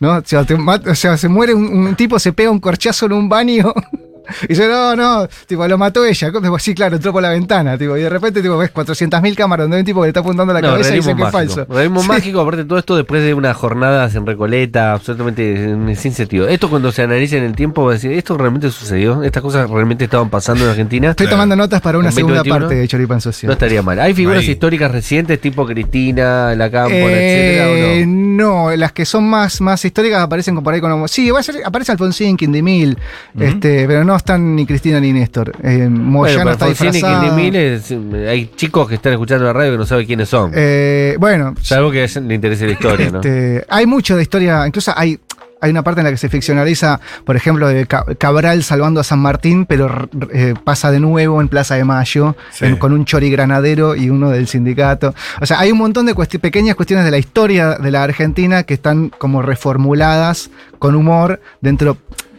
¿no? 0.00 0.18
O 0.18 0.22
sea, 0.24 0.44
te 0.44 0.56
mat- 0.56 0.65
o 0.66 0.94
sea, 0.94 1.16
se 1.16 1.28
muere 1.28 1.54
un, 1.54 1.94
tipo, 1.96 2.18
se 2.18 2.32
pega 2.32 2.50
un 2.50 2.60
corchazo 2.60 3.06
en 3.06 3.12
un 3.12 3.28
baño. 3.28 3.72
Y 4.44 4.48
dice, 4.48 4.68
no, 4.68 4.94
no, 4.96 5.28
tipo, 5.46 5.66
lo 5.66 5.78
mató 5.78 6.04
ella. 6.04 6.30
Sí, 6.58 6.74
claro, 6.74 6.96
entró 6.96 7.12
por 7.12 7.22
la 7.22 7.30
ventana. 7.30 7.76
Tipo, 7.78 7.96
y 7.96 8.02
de 8.02 8.08
repente, 8.08 8.42
tipo, 8.42 8.56
ves 8.58 8.72
400.000 8.72 9.34
cámaras 9.34 9.64
donde 9.64 9.76
hay 9.76 9.80
un 9.80 9.86
tipo 9.86 10.00
que 10.00 10.06
le 10.06 10.10
está 10.10 10.20
apuntando 10.20 10.52
la 10.52 10.60
No, 10.60 10.68
cabeza 10.70 10.92
y 10.92 10.96
dice 10.96 11.14
que 11.14 11.22
es 11.22 11.30
falso. 11.30 11.66
Realismo 11.68 12.02
Sí. 12.02 12.08
mágico, 12.08 12.40
aparte 12.40 12.62
de 12.62 12.68
todo 12.68 12.78
esto, 12.78 12.96
después 12.96 13.22
de 13.22 13.34
unas 13.34 13.56
jornadas 13.56 14.14
en 14.14 14.26
Recoleta, 14.26 14.92
absolutamente 14.92 15.54
eh, 15.92 15.96
sin 15.96 16.12
sentido. 16.12 16.48
Esto 16.48 16.68
cuando 16.70 16.92
se 16.92 17.02
analiza 17.02 17.36
en 17.36 17.44
el 17.44 17.54
tiempo, 17.54 17.84
va 17.84 17.90
a 17.92 17.94
decir, 17.94 18.12
¿esto 18.12 18.36
realmente 18.36 18.70
sucedió? 18.70 19.22
¿Estas 19.22 19.42
cosas 19.42 19.68
realmente 19.70 20.04
estaban 20.04 20.30
pasando 20.30 20.64
en 20.64 20.70
Argentina? 20.70 21.10
Estoy 21.10 21.26
Claro. 21.26 21.36
tomando 21.36 21.56
notas 21.56 21.80
para 21.80 21.98
una 21.98 22.10
segunda 22.12 22.38
2021, 22.38 22.66
parte 22.68 22.80
de 22.80 22.88
Choripan 22.88 23.20
Social. 23.20 23.48
No 23.48 23.52
estaría 23.52 23.82
mal. 23.82 23.98
¿Hay 24.00 24.14
figuras 24.14 24.40
Ahí. 24.42 24.50
históricas 24.50 24.90
recientes 24.90 25.40
tipo 25.40 25.66
Cristina, 25.66 26.54
La 26.54 26.70
Cámpora, 26.70 26.96
etcétera, 27.12 27.68
Eh, 27.68 28.02
o 28.02 28.06
no? 28.06 28.66
no, 28.70 28.76
las 28.76 28.92
que 28.92 29.04
son 29.04 29.28
más, 29.28 29.60
más 29.60 29.84
históricas 29.84 30.20
aparecen 30.22 30.56
por 30.62 30.74
ahí 30.74 30.80
con. 30.80 31.08
Sí, 31.08 31.30
va 31.30 31.40
a 31.40 31.42
ser- 31.42 31.62
aparece 31.64 31.92
Alfonsín, 31.92 32.36
Quindimil, 32.36 32.96
este, 33.38 33.86
pero 33.86 34.04
no 34.04 34.14
están 34.16 34.54
ni 34.56 34.66
Cristina 34.66 35.00
ni 35.00 35.12
Néstor. 35.12 35.52
Eh, 35.62 35.88
Moyano 35.88 36.38
Bueno, 36.44 36.50
está 36.52 36.66
disfrazado. 36.68 37.36
Eh, 37.38 38.28
hay 38.28 38.50
chicos 38.56 38.88
que 38.88 38.94
están 38.96 39.12
escuchando 39.12 39.44
la 39.44 39.52
radio 39.52 39.72
que 39.72 39.78
no 39.78 39.86
saben 39.86 40.06
quiénes 40.06 40.28
son. 40.28 40.50
Eh, 40.54 41.16
bueno, 41.18 41.54
Salvo 41.62 41.90
que 41.90 42.06
le 42.22 42.34
interese 42.34 42.66
la 42.66 42.72
historia, 42.72 43.10
¿no? 43.10 43.20
Este, 43.20 43.64
hay 43.68 43.86
mucho 43.86 44.16
de 44.16 44.22
historia, 44.22 44.66
incluso 44.66 44.92
hay, 44.96 45.18
hay 45.60 45.70
una 45.70 45.82
parte 45.82 46.00
en 46.00 46.04
la 46.04 46.10
que 46.10 46.16
se 46.18 46.28
ficcionaliza, 46.28 47.00
por 47.24 47.34
ejemplo, 47.36 47.66
de 47.68 47.86
Ca- 47.86 48.04
Cabral 48.18 48.62
salvando 48.62 49.00
a 49.00 49.04
San 49.04 49.18
Martín, 49.20 49.64
pero 49.66 50.08
eh, 50.32 50.54
pasa 50.64 50.90
de 50.90 51.00
nuevo 51.00 51.40
en 51.40 51.48
Plaza 51.48 51.74
de 51.76 51.84
Mayo, 51.84 52.36
Sí. 52.52 52.66
en- 52.66 52.76
con 52.76 52.92
un 52.92 53.04
chori 53.04 53.30
granadero 53.30 53.96
y 53.96 54.10
uno 54.10 54.30
del 54.30 54.48
sindicato. 54.48 55.14
O 55.40 55.46
sea, 55.46 55.58
hay 55.60 55.72
un 55.72 55.78
montón 55.78 56.06
de 56.06 56.14
pequeñas 56.14 56.76
cuestiones 56.76 57.04
de 57.04 57.10
la 57.10 57.18
historia 57.18 57.76
de 57.78 57.90
la 57.90 58.02
Argentina 58.02 58.62
que 58.64 58.74
están 58.74 59.08
como 59.08 59.42
reformuladas 59.42 60.50
con 60.78 60.94
humor 60.94 61.40
dentro 61.60 61.96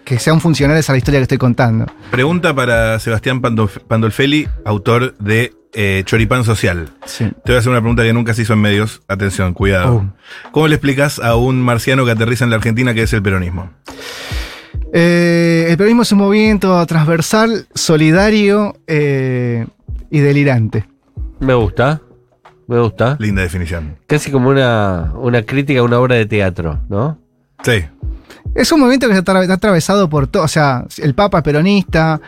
que 0.07 0.19
sean 0.19 0.39
funcionales 0.39 0.89
a 0.89 0.93
la 0.93 0.99
historia 0.99 1.19
que 1.19 1.23
estoy 1.23 1.37
contando. 1.37 1.85
Pregunta 2.11 2.55
para 2.55 2.97
Sebastián 2.97 3.41
Pandolf- 3.41 3.81
Pandolfelli, 3.89 4.47
autor 4.63 5.17
de 5.17 5.53
eh, 5.73 6.03
Choripán 6.05 6.45
Social. 6.45 6.91
Sí. 7.03 7.25
Te 7.25 7.51
voy 7.51 7.55
a 7.55 7.59
hacer 7.59 7.69
una 7.71 7.81
pregunta 7.81 8.03
que 8.03 8.13
nunca 8.13 8.33
se 8.33 8.43
hizo 8.43 8.53
en 8.53 8.61
medios. 8.61 9.01
Atención, 9.09 9.53
cuidado. 9.53 9.95
Oh. 9.97 10.49
¿Cómo 10.51 10.69
le 10.69 10.75
explicas 10.75 11.19
a 11.19 11.35
un 11.35 11.61
marciano 11.61 12.05
que 12.05 12.11
aterriza 12.11 12.45
en 12.45 12.51
la 12.51 12.55
Argentina 12.55 12.93
qué 12.93 13.01
es 13.01 13.11
el 13.11 13.21
peronismo? 13.21 13.69
Eh, 14.93 15.65
el 15.69 15.75
peronismo 15.75 16.03
es 16.03 16.11
un 16.13 16.19
movimiento 16.19 16.85
transversal, 16.85 17.67
solidario 17.75 18.77
eh, 18.87 19.67
y 20.09 20.19
delirante. 20.19 20.85
Me 21.41 21.53
gusta. 21.53 21.99
Me 22.67 22.79
gusta. 22.79 23.17
Linda 23.19 23.41
definición. 23.41 23.97
Casi 24.07 24.31
como 24.31 24.47
una, 24.49 25.11
una 25.15 25.41
crítica 25.41 25.81
a 25.81 25.83
una 25.83 25.99
obra 25.99 26.15
de 26.15 26.25
teatro, 26.25 26.79
¿no? 26.87 27.19
Sí. 27.63 27.83
Es 28.55 28.71
un 28.71 28.79
movimiento 28.79 29.07
que 29.07 29.13
está, 29.17 29.31
atra- 29.33 29.41
está 29.43 29.53
atravesado 29.55 30.09
por 30.09 30.27
todo. 30.27 30.43
O 30.43 30.47
sea, 30.47 30.85
el 30.97 31.13
Papa 31.13 31.43
peronista. 31.43 32.19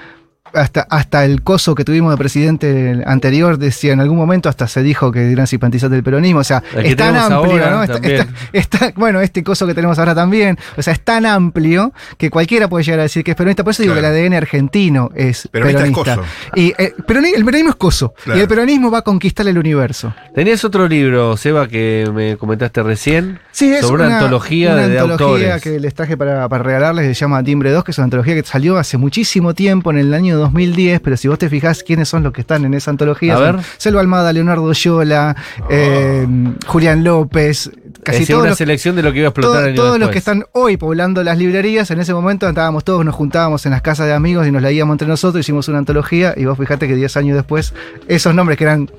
Hasta, 0.53 0.82
hasta 0.89 1.25
el 1.25 1.41
coso 1.44 1.75
que 1.75 1.84
tuvimos 1.86 2.12
de 2.12 2.18
presidente 2.18 3.03
anterior 3.06 3.58
decía 3.58 3.94
en 3.94 4.00
algún 4.00 4.18
momento 4.18 4.50
hasta 4.50 4.68
se 4.68 4.82
dijo 4.84 5.12
que 5.12 5.32
eran 5.32 5.48
simpatizantes 5.48 5.96
del 5.98 6.03
peronismo. 6.03 6.39
O 6.39 6.44
sea, 6.44 6.63
El 6.75 6.86
es 6.88 6.96
tan 6.96 7.15
amplio, 7.15 7.51
ahora 7.53 7.70
¿no? 7.72 7.84
Está- 7.84 7.98
está- 8.08 8.27
está- 8.53 8.94
bueno, 8.96 9.20
este 9.22 9.44
coso 9.44 9.68
que 9.68 9.74
tenemos 9.74 10.00
ahora 10.00 10.15
también. 10.15 10.58
O 10.77 10.82
sea, 10.82 10.94
es 10.94 11.01
tan 11.01 11.25
amplio 11.25 11.94
que 12.18 12.29
cualquiera 12.29 12.68
puede 12.68 12.84
llegar 12.84 13.00
a 13.01 13.03
decir 13.03 13.24
que 13.24 13.32
es 13.32 13.38
peronista. 13.38 13.63
Por 13.63 13.72
eso 13.72 13.84
digo 13.84 13.94
Claro. 13.96 14.08
que 14.13 14.20
el 14.20 14.25
ADN 14.25 14.38
argentino 14.38 15.10
es 15.15 15.48
Peronista 15.51 15.86
es 15.86 15.91
peronista. 15.91 16.15
coso. 16.15 16.27
Y 16.56 16.74
eh, 16.77 16.94
peroni- 17.08 17.34
el 17.36 17.46
peronismo 17.46 17.70
es 17.72 17.75
coso. 17.75 18.13
Claro. 18.24 18.39
Y 18.39 18.41
el 18.44 18.48
peronismo 18.48 18.91
va 18.91 19.00
a 19.00 19.01
conquistar 19.03 19.48
el 19.48 19.58
universo. 19.58 20.13
Tenías 20.34 20.63
otro 20.65 20.88
libro, 20.88 21.38
Seba, 21.38 21.68
que 21.68 22.10
me 22.13 22.38
comentaste 22.38 22.82
recién. 22.84 23.39
Sí, 23.51 23.72
es 23.74 23.82
sobre 23.86 24.06
una, 24.06 24.18
antología 24.20 24.74
una 24.74 24.88
de 24.88 25.00
antología 25.00 25.53
autores. 25.53 25.62
que 25.62 25.79
les 25.79 25.94
traje 25.94 26.18
para, 26.18 26.48
para 26.50 26.63
regalarles, 26.63 27.06
se 27.06 27.13
llama 27.13 27.44
Timbre 27.44 27.72
2, 27.72 27.84
que 27.84 27.91
es 27.91 27.98
una 27.98 28.06
antología 28.06 28.34
que 28.36 28.44
salió 28.44 28.77
hace 28.77 28.98
muchísimo 28.98 29.53
tiempo, 29.53 29.91
en 29.91 29.98
el 29.98 30.13
año 30.13 30.38
2010, 30.39 31.00
pero 31.01 31.15
si 31.17 31.27
vos 31.27 31.38
te 31.38 31.50
fijás 31.50 31.84
quiénes 31.84 32.10
son 32.10 32.24
los 32.24 32.34
que 32.34 32.41
están 32.41 32.65
en 32.65 32.74
esa 32.74 32.91
antología, 32.91 33.36
A 33.36 33.38
son 33.38 33.55
ver. 33.58 33.65
Selva 33.77 34.01
Almada, 34.01 34.34
Leonardo 34.34 34.72
Yola, 34.74 35.36
eh, 35.69 36.27
Julián 36.65 37.03
López, 37.03 37.69
casi 38.03 38.15
es 38.15 38.19
decir, 38.22 38.27
todos 38.34 38.41
una 38.41 38.50
los, 38.50 38.58
selección 38.58 38.96
de 38.96 39.03
lo 39.03 39.12
que 39.12 39.19
iba 39.19 39.27
a 39.27 39.29
explotar 39.29 39.51
todo- 39.60 39.65
años 39.65 39.75
todos 39.75 40.00
los 40.00 40.10
que 40.10 40.17
están 40.17 40.43
hoy 40.53 40.77
poblando 40.77 41.24
las 41.24 41.38
librerías, 41.38 41.91
en 41.91 42.00
ese 42.00 42.13
momento 42.13 42.48
estábamos 42.48 42.84
todos, 42.84 43.05
nos 43.05 43.15
juntábamos 43.15 43.65
en 43.65 43.72
las 43.72 43.81
casas 43.81 44.08
de 44.08 44.13
amigos 44.13 44.48
y 44.48 44.51
nos 44.51 44.62
leíamos 44.62 44.93
entre 44.96 45.08
nosotros, 45.08 45.41
hicimos 45.41 45.67
una 45.67 45.79
antología 45.79 46.34
y 46.36 46.46
vos 46.46 46.58
fijate 46.58 46.88
que 46.88 46.96
10 46.96 47.17
años 47.17 47.36
después, 47.36 47.74
esos 48.08 48.34
nombres 48.34 48.58
que 48.58 48.63
eran 48.63 48.89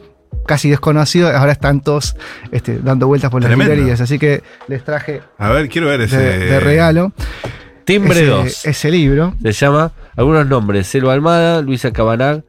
casi 0.47 0.71
desconocidos, 0.71 1.35
ahora 1.35 1.53
están 1.53 1.81
todos 1.81 2.17
este, 2.53 2.79
dando 2.79 3.07
vueltas 3.09 3.31
por 3.31 3.41
las 3.43 3.49
Tremendo. 3.49 3.75
librerías. 3.75 4.01
Así 4.01 4.19
que 4.19 4.43
les 4.69 4.85
traje 4.85 5.21
A 5.39 5.51
ver, 5.51 5.69
quiero 5.69 5.89
ver 5.89 6.01
ese. 6.03 6.17
de, 6.17 6.39
de 6.47 6.61
regalo 6.61 7.13
Timbre 7.85 8.13
ese, 8.21 8.27
2. 8.27 8.67
ese 8.67 8.91
libro. 8.91 9.35
Se 9.43 9.53
llama 9.53 9.93
algunos 10.21 10.47
nombres: 10.47 10.87
Selva 10.87 11.15
Almada, 11.15 11.63
Luisa 11.63 11.93
Cabanag, 11.93 12.45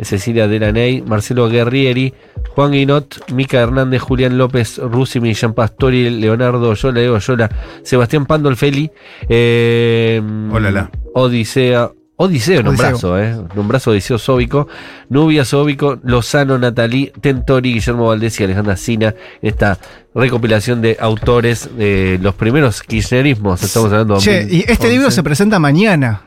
Cecilia 0.00 0.48
Delaney, 0.48 1.02
Marcelo 1.02 1.48
Guerrieri, 1.48 2.12
Juan 2.54 2.72
Guinot, 2.72 3.30
Mica 3.32 3.60
Hernández, 3.60 4.02
Julián 4.02 4.36
López, 4.36 4.78
Rusi 4.78 5.20
Millán 5.20 5.54
Pastori, 5.54 6.10
Leonardo 6.10 6.74
Yola, 6.74 7.00
Ego 7.00 7.18
Yola, 7.18 7.48
Sebastián 7.84 8.26
Pandolfeli, 8.26 8.90
eh, 9.28 10.20
Ólala. 10.52 10.90
Odisea. 11.14 11.90
Odiseo, 12.16 12.62
nombrazo, 12.62 13.18
eh. 13.18 13.34
Nombrazo 13.56 13.90
Odiseo 13.90 14.16
Sóbico, 14.18 14.68
Nubia 15.08 15.44
Sóbico, 15.44 15.98
Lozano, 16.04 16.56
Natalí, 16.56 17.10
Tentori, 17.20 17.72
Guillermo 17.72 18.06
Valdés 18.08 18.38
y 18.38 18.44
Alejandra 18.44 18.76
Sina. 18.76 19.14
Esta 19.40 19.78
recopilación 20.14 20.82
de 20.82 20.96
autores 21.00 21.70
de 21.76 22.20
los 22.22 22.34
primeros 22.34 22.82
kirchnerismos. 22.82 23.62
Estamos 23.62 23.90
hablando 23.90 24.14
de 24.14 24.20
Che, 24.20 24.42
y 24.48 24.60
este 24.60 24.88
2011. 24.88 24.90
libro 24.90 25.10
se 25.10 25.22
presenta 25.22 25.58
mañana. 25.58 26.22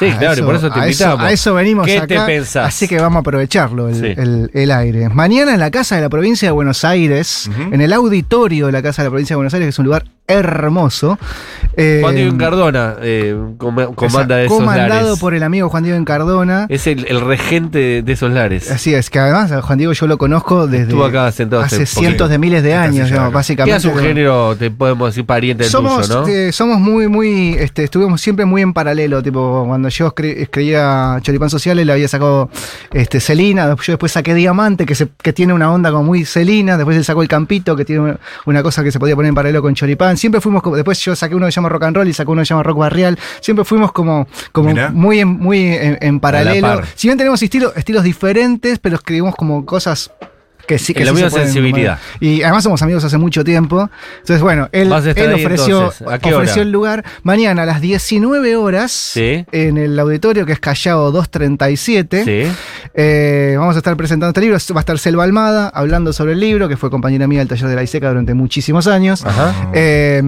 Sí, 0.00 0.06
A 0.08 0.18
claro, 0.18 0.40
y 0.40 0.42
por 0.42 0.54
eso 0.56 0.70
te 0.72 0.80
a 0.80 0.84
invitamos. 0.86 1.20
a 1.24 1.30
eso 1.30 1.54
venimos 1.54 1.86
¿Qué 1.86 1.98
acá, 1.98 2.06
te 2.06 2.18
pensás? 2.20 2.66
Así 2.68 2.88
que 2.88 2.96
vamos 2.98 3.16
a 3.18 3.20
aprovecharlo, 3.20 3.88
el, 3.88 3.94
Sí. 3.94 4.06
el- 4.16 4.50
el 4.52 4.70
aire. 4.72 5.08
Mañana 5.10 5.54
en 5.54 5.60
la 5.60 5.70
Casa 5.70 5.94
de 5.96 6.00
la 6.02 6.08
Provincia 6.08 6.48
de 6.48 6.52
Buenos 6.52 6.84
Aires, 6.84 7.48
en 7.70 7.80
el 7.80 7.92
auditorio 7.92 8.66
de 8.66 8.72
la 8.72 8.82
Casa 8.82 9.02
de 9.02 9.08
la 9.08 9.10
Provincia 9.10 9.34
de 9.34 9.36
Buenos 9.36 9.54
Aires, 9.54 9.66
que 9.66 9.70
es 9.70 9.78
un 9.78 9.84
lugar 9.84 10.04
hermoso. 10.30 11.18
eh, 11.76 12.00
Juan 12.02 12.14
Diego 12.14 12.36
Cardona 12.36 12.96
eh, 13.02 13.36
com- 13.58 13.94
comanda 13.94 14.36
de 14.36 14.46
esos 14.46 14.58
comandado 14.58 15.02
lares. 15.02 15.18
por 15.20 15.34
el 15.34 15.42
amigo 15.42 15.68
Juan 15.68 15.82
Diego 15.84 15.98
Encardona. 15.98 16.66
Es 16.68 16.86
el, 16.86 17.06
el 17.08 17.20
regente 17.20 18.02
de, 18.02 18.12
esos 18.12 18.32
lares. 18.32 18.70
Así 18.70 18.94
es, 18.94 19.08
que 19.10 19.18
además 19.18 19.52
a 19.52 19.62
Juan 19.62 19.78
Diego 19.78 19.92
yo 19.92 20.06
lo 20.06 20.18
conozco 20.18 20.66
desde 20.66 20.92
acá 21.04 21.26
hace 21.26 21.46
poquito. 21.46 21.86
cientos 21.86 22.30
de 22.30 22.38
miles 22.38 22.62
de 22.62 22.74
años, 22.74 23.10
acá. 23.12 23.28
¿Qué 23.28 23.34
básicamente. 23.34 23.76
hace 23.76 23.88
un 23.88 23.98
género, 23.98 24.56
te 24.56 24.70
podemos 24.70 25.10
decir, 25.10 25.24
pariente 25.24 25.64
del 25.64 25.70
somos, 25.72 26.08
tuyo, 26.08 26.20
no? 26.22 26.26
eh, 26.28 26.52
somos 26.52 26.78
muy, 26.80 27.08
muy, 27.08 27.54
este, 27.58 27.84
estuvimos 27.84 28.20
siempre 28.20 28.44
muy 28.44 28.62
en 28.62 28.72
paralelo, 28.72 29.22
tipo, 29.22 29.64
cuando 29.66 29.88
yo 29.88 30.08
escri- 30.14 30.36
escribía 30.38 31.18
Choripán 31.22 31.50
Social, 31.50 31.78
él 31.78 31.88
había 31.90 32.08
sacado 32.08 32.50
este, 32.92 33.20
Celina, 33.20 33.66
yo 33.68 33.92
después 33.92 34.12
saqué 34.12 34.34
Diamante, 34.34 34.86
que, 34.86 34.94
se, 34.94 35.08
que 35.22 35.32
tiene 35.32 35.52
una 35.52 35.72
onda 35.72 35.90
como 35.90 36.04
muy 36.04 36.24
Celina, 36.24 36.76
después 36.76 36.96
él 36.96 37.04
sacó 37.04 37.22
El 37.22 37.28
Campito, 37.28 37.76
que 37.76 37.84
tiene 37.84 38.02
una, 38.02 38.18
una 38.46 38.62
cosa 38.62 38.82
que 38.84 38.90
se 38.92 38.98
podía 38.98 39.14
poner 39.16 39.28
en 39.30 39.34
paralelo 39.34 39.62
con 39.62 39.74
Choripán, 39.74 40.16
siempre 40.20 40.40
fuimos, 40.40 40.62
como, 40.62 40.76
después 40.76 41.00
yo 41.00 41.16
saqué 41.16 41.34
uno 41.34 41.46
que 41.46 41.52
se 41.52 41.56
llama 41.56 41.68
Rock 41.68 41.82
and 41.84 41.96
Roll 41.96 42.08
y 42.08 42.12
sacó 42.12 42.32
uno 42.32 42.42
que 42.42 42.46
se 42.46 42.50
llama 42.50 42.62
Rock 42.62 42.78
Barrial, 42.78 43.18
siempre 43.40 43.64
fuimos 43.64 43.90
como, 43.90 44.28
como 44.52 44.68
Mirá. 44.70 44.90
muy, 44.90 45.18
en, 45.18 45.28
muy 45.28 45.58
en, 45.66 45.98
en 46.00 46.20
paralelo, 46.20 46.66
par. 46.66 46.84
si 46.94 47.08
bien 47.08 47.18
tenemos 47.18 47.42
estilo- 47.42 47.72
estilos 47.74 48.04
diferentes, 48.04 48.78
pero 48.78 48.96
escribimos 48.96 49.34
como 49.34 49.64
cosas... 49.66 50.12
Que 50.66 50.78
sí, 50.78 50.94
que 50.94 51.00
En 51.00 51.06
la 51.06 51.10
sí 51.12 51.14
misma 51.22 51.30
se 51.30 51.44
sensibilidad. 51.44 51.98
comer. 52.18 52.32
Y 52.32 52.42
además 52.42 52.64
somos 52.64 52.82
amigos 52.82 53.04
hace 53.04 53.18
mucho 53.18 53.44
tiempo. 53.44 53.90
Entonces, 54.20 54.40
bueno, 54.42 54.68
él, 54.72 54.92
él 55.16 55.34
ofreció, 55.34 55.78
entonces. 55.78 56.06
¿A 56.08 56.18
qué 56.18 56.34
ofreció 56.34 56.62
el 56.62 56.70
lugar 56.72 57.04
mañana 57.22 57.62
a 57.62 57.66
las 57.66 57.80
19 57.80 58.56
horas 58.56 58.92
Sí. 58.92 59.44
en 59.52 59.78
el 59.78 59.98
auditorio 59.98 60.46
que 60.46 60.52
es 60.52 60.60
Callao 60.60 61.10
237. 61.12 62.24
Sí. 62.24 62.52
Eh, 62.94 63.54
vamos 63.58 63.74
a 63.76 63.78
estar 63.78 63.96
presentando 63.96 64.28
este 64.30 64.40
libro. 64.40 64.56
Va 64.74 64.78
a 64.78 64.80
estar 64.80 64.98
Selva 64.98 65.24
Almada 65.24 65.68
hablando 65.68 66.12
sobre 66.12 66.32
el 66.32 66.40
libro, 66.40 66.68
que 66.68 66.76
fue 66.76 66.90
compañera 66.90 67.26
mía 67.26 67.40
del 67.40 67.48
taller 67.48 67.68
de 67.68 67.74
la 67.76 67.82
ISECA 67.82 68.08
durante 68.08 68.34
muchísimos 68.34 68.86
años. 68.86 69.24
Ajá. 69.24 69.70
Eh, 69.74 70.22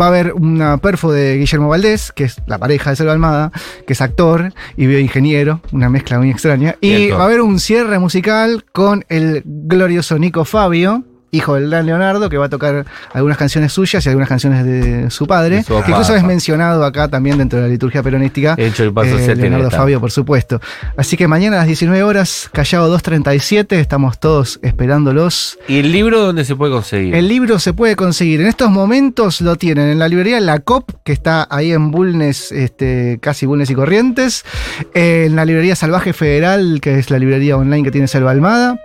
va 0.00 0.06
a 0.06 0.08
haber 0.08 0.32
una 0.32 0.78
perfo 0.78 1.12
de 1.12 1.36
Guillermo 1.38 1.68
Valdés, 1.68 2.12
que 2.12 2.24
es 2.24 2.36
la 2.46 2.58
pareja 2.58 2.90
de 2.90 2.96
Selva 2.96 3.12
Almada, 3.12 3.52
que 3.86 3.92
es 3.92 4.00
actor 4.00 4.52
y 4.76 4.86
bioingeniero, 4.86 5.60
una 5.72 5.88
mezcla 5.88 6.18
muy 6.18 6.30
extraña. 6.30 6.76
Y 6.80 7.10
va 7.10 7.22
a 7.22 7.24
haber 7.26 7.40
un 7.40 7.58
cierre 7.60 7.98
musical 7.98 8.64
con 8.72 9.04
el 9.08 9.42
glorioso 9.64 10.18
Nico 10.18 10.44
Fabio. 10.44 11.04
Hijo 11.34 11.54
del 11.54 11.70
gran 11.70 11.86
Leonardo, 11.86 12.28
que 12.28 12.36
va 12.36 12.44
a 12.44 12.48
tocar 12.50 12.84
algunas 13.14 13.38
canciones 13.38 13.72
suyas 13.72 14.04
y 14.04 14.08
algunas 14.10 14.28
canciones 14.28 14.66
de 14.66 15.08
su 15.08 15.26
padre, 15.26 15.56
De 15.56 15.62
su 15.62 15.82
que 15.82 15.90
incluso 15.90 16.14
es 16.14 16.22
mencionado 16.22 16.84
acá 16.84 17.08
también 17.08 17.38
dentro 17.38 17.58
de 17.58 17.64
la 17.64 17.72
liturgia 17.72 18.02
peronística. 18.02 18.54
El 18.58 18.74
Choripán 18.74 19.06
eh, 19.06 19.12
Social 19.12 19.38
tiene 19.38 19.56
Leonardo. 19.56 19.74
Fabio, 19.74 19.98
por 19.98 20.10
supuesto. 20.10 20.60
Así 20.94 21.16
que 21.16 21.26
mañana 21.28 21.56
a 21.56 21.60
las 21.60 21.68
19 21.68 22.02
horas, 22.02 22.50
Callao 22.52 22.86
237, 22.86 23.80
estamos 23.80 24.20
todos 24.20 24.60
esperándolos. 24.60 25.58
¿Y 25.68 25.78
el 25.78 25.90
libro 25.90 26.20
dónde 26.20 26.44
se 26.44 26.54
puede 26.54 26.70
conseguir? 26.70 27.14
El 27.14 27.28
libro 27.28 27.58
se 27.58 27.72
puede 27.72 27.96
conseguir. 27.96 28.42
En 28.42 28.46
estos 28.46 28.70
momentos 28.70 29.40
lo 29.40 29.56
tienen 29.56 29.88
en 29.88 29.98
la 29.98 30.08
librería 30.08 30.38
La 30.38 30.58
COP, 30.58 30.90
que 31.02 31.12
está 31.12 31.46
ahí 31.48 31.72
en 31.72 31.92
Bulnes, 31.92 32.52
este, 32.52 33.18
casi 33.22 33.46
Bulnes 33.46 33.70
y 33.70 33.74
Corrientes. 33.74 34.44
eh, 34.92 35.24
en 35.28 35.36
la 35.36 35.46
librería 35.46 35.76
Salvaje 35.76 36.12
Federal, 36.12 36.80
que 36.82 36.98
es 36.98 37.08
la 37.10 37.18
librería 37.18 37.56
online 37.56 37.84
que 37.84 37.90
tiene 37.90 38.06
Selva 38.06 38.32
Almada. 38.32 38.78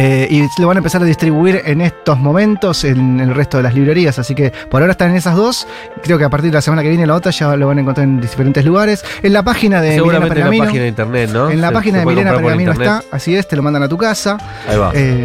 Eh, 0.00 0.28
y 0.30 0.60
lo 0.60 0.68
van 0.68 0.76
a 0.76 0.78
empezar 0.78 1.02
a 1.02 1.04
distribuir 1.04 1.60
en 1.64 1.80
estos 1.80 2.18
momentos 2.20 2.84
en 2.84 3.18
el 3.18 3.34
resto 3.34 3.56
de 3.56 3.64
las 3.64 3.74
librerías. 3.74 4.18
Así 4.18 4.34
que 4.34 4.52
por 4.70 4.80
ahora 4.80 4.92
están 4.92 5.10
en 5.10 5.16
esas 5.16 5.34
dos. 5.34 5.66
Creo 6.04 6.18
que 6.18 6.24
a 6.24 6.30
partir 6.30 6.50
de 6.50 6.54
la 6.56 6.60
semana 6.62 6.82
que 6.82 6.88
viene 6.88 7.04
la 7.06 7.14
otra 7.14 7.32
ya 7.32 7.56
lo 7.56 7.66
van 7.66 7.78
a 7.78 7.80
encontrar 7.80 8.04
en 8.06 8.20
diferentes 8.20 8.64
lugares. 8.64 9.04
En 9.22 9.32
la 9.32 9.42
página 9.42 9.80
de 9.80 9.88
Milena 9.88 10.02
Seguramente 10.02 10.26
en 10.34 10.38
la 10.38 10.44
Pergamino. 10.44 10.64
página 10.66 10.82
de 10.82 10.88
internet, 10.88 11.30
¿no? 11.32 11.50
En 11.50 11.60
la 11.60 11.68
Se- 11.68 11.74
página 11.74 11.94
se 11.94 12.00
de 12.00 12.06
Milena 12.06 12.34
Pergamino 12.36 12.72
está. 12.72 13.02
Así 13.10 13.34
es, 13.34 13.48
te 13.48 13.56
lo 13.56 13.62
mandan 13.62 13.82
a 13.82 13.88
tu 13.88 13.98
casa. 13.98 14.38
Ahí 14.68 14.76
va. 14.78 14.92
eh, 14.94 15.24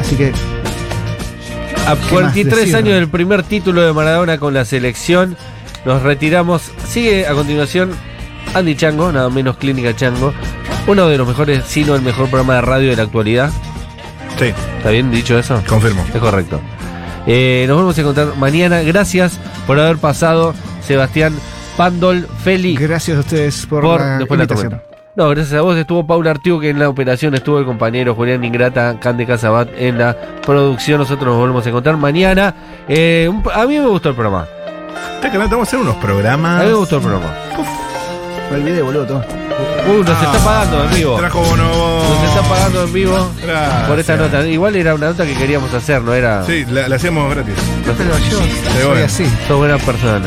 así 0.00 0.16
que 0.16 0.32
A 1.86 1.94
¿Qué 1.96 2.00
43 2.10 2.46
más 2.50 2.58
decir? 2.60 2.76
años 2.76 2.94
del 2.94 3.08
primer 3.08 3.42
título 3.42 3.82
de 3.82 3.92
Maradona 3.92 4.38
con 4.38 4.54
la 4.54 4.64
selección, 4.64 5.36
nos 5.84 6.02
retiramos. 6.02 6.72
Sigue 6.88 7.26
a 7.26 7.34
continuación 7.34 7.90
Andy 8.54 8.74
Chango, 8.74 9.12
nada 9.12 9.28
menos 9.28 9.58
Clínica 9.58 9.94
Chango, 9.94 10.32
uno 10.86 11.08
de 11.08 11.18
los 11.18 11.28
mejores, 11.28 11.62
si 11.66 11.84
no 11.84 11.94
el 11.94 12.00
mejor 12.00 12.28
programa 12.30 12.54
de 12.54 12.60
radio 12.62 12.88
de 12.90 12.96
la 12.96 13.02
actualidad. 13.02 13.50
Sí, 14.38 14.52
¿Está 14.78 14.90
bien 14.90 15.10
dicho 15.10 15.38
eso? 15.38 15.62
confirmo. 15.68 16.04
Es 16.12 16.20
correcto. 16.20 16.60
Eh, 17.26 17.64
nos 17.68 17.76
vamos 17.78 17.96
a 17.96 18.00
encontrar 18.00 18.36
mañana. 18.36 18.80
Gracias 18.82 19.38
por 19.66 19.78
haber 19.78 19.96
pasado, 19.98 20.54
Sebastián 20.82 21.34
Pandol 21.76 22.28
Feli. 22.42 22.76
gracias 22.76 23.16
a 23.16 23.20
ustedes 23.20 23.66
por, 23.66 23.82
Por- 23.82 24.00
la 24.00 24.20
invitación. 24.28 24.80
No, 25.16 25.28
gracias 25.28 25.54
a 25.54 25.60
vos 25.60 25.76
estuvo 25.76 26.04
Paula 26.04 26.32
Artigo 26.32 26.58
que 26.58 26.70
en 26.70 26.80
la 26.80 26.88
operación 26.88 27.34
estuvo 27.36 27.60
el 27.60 27.64
compañero 27.64 28.16
Julián 28.16 28.42
Ingrata, 28.44 28.98
Cande 28.98 29.24
Casabat 29.24 29.68
en 29.76 29.96
la 29.98 30.16
producción. 30.44 30.98
Nosotros 30.98 31.26
nos 31.28 31.36
volvemos 31.36 31.64
a 31.64 31.68
encontrar 31.68 31.96
mañana. 31.96 32.52
Eh, 32.88 33.30
un- 33.30 33.42
a 33.54 33.64
mí 33.66 33.78
me 33.78 33.86
gustó 33.86 34.08
el 34.08 34.16
programa. 34.16 34.46
Está 35.14 35.30
que 35.30 35.38
vamos 35.38 35.58
a 35.58 35.62
hacer 35.62 35.78
unos 35.78 35.96
A 35.96 36.00
programas. 36.00 36.62
mí 36.64 36.68
me 36.68 36.74
gustó 36.74 36.96
el 36.96 37.02
programa. 37.02 37.32
Me 38.50 38.56
olvidé, 38.56 38.82
boludo, 38.82 39.06
todo. 39.06 39.24
Uh, 39.86 40.02
nos 40.02 40.22
está 40.22 40.38
pagando 40.44 40.84
en 40.84 40.94
vivo. 40.94 41.16
Trajo. 41.16 41.56
Nos 41.56 42.28
está 42.28 42.42
pagando 42.48 42.84
en 42.84 42.92
vivo 42.92 43.30
Gracias. 43.42 43.88
por 43.88 43.98
esta 43.98 44.16
nota. 44.16 44.46
Igual 44.46 44.76
era 44.76 44.94
una 44.94 45.08
nota 45.08 45.26
que 45.26 45.34
queríamos 45.34 45.72
hacer, 45.74 46.02
no 46.02 46.14
era. 46.14 46.44
Sí, 46.44 46.64
la, 46.70 46.88
la 46.88 46.96
hacemos 46.96 47.30
gratis. 47.30 47.54
Pero 47.84 48.18
yo 48.30 48.38
soy 48.38 48.86
bueno. 48.86 49.04
así. 49.04 49.26
Sos 49.46 49.58
buena 49.58 49.78
persona. 49.78 50.26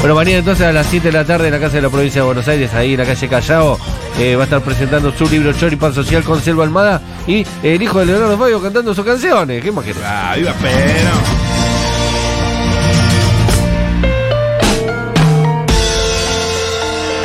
Bueno, 0.00 0.14
mañana 0.16 0.38
entonces 0.38 0.66
a 0.66 0.72
las 0.72 0.86
7 0.86 1.08
de 1.08 1.12
la 1.12 1.24
tarde 1.24 1.46
en 1.48 1.52
la 1.54 1.60
Casa 1.60 1.76
de 1.76 1.82
la 1.82 1.88
Provincia 1.90 2.20
de 2.22 2.26
Buenos 2.26 2.46
Aires, 2.48 2.74
ahí 2.74 2.92
en 2.94 3.00
la 3.00 3.06
calle 3.06 3.28
Callao, 3.28 3.78
eh, 4.18 4.34
va 4.36 4.42
a 4.42 4.44
estar 4.44 4.60
presentando 4.60 5.12
su 5.12 5.28
libro 5.28 5.52
Choripan 5.52 5.94
Social 5.94 6.22
con 6.24 6.40
Selva 6.42 6.64
Almada 6.64 7.00
y 7.26 7.46
el 7.62 7.80
hijo 7.82 8.00
de 8.00 8.06
Leonardo 8.06 8.36
Fabio 8.36 8.60
cantando 8.60 8.94
sus 8.94 9.04
canciones. 9.04 9.62
¿Qué 9.62 9.70
más 9.72 9.84
querés? 9.84 10.02
Ah, 10.04 10.34
viva 10.36 10.52
pero. 10.60 11.43